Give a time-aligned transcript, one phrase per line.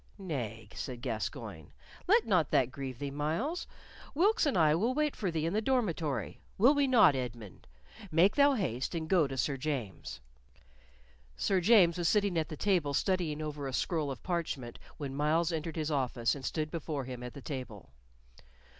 [0.17, 1.73] "Nay," said Gascoyne,
[2.07, 3.67] "let not that grieve thee, Myles.
[4.15, 7.67] Wilkes and I will wait for thee in the dormitory will we not, Edmund?
[8.09, 10.19] Make thou haste and go to Sir James."
[11.37, 15.51] Sir James was sitting at the table studying over a scroll of parchment, when Myles
[15.51, 17.91] entered his office and stood before him at the table.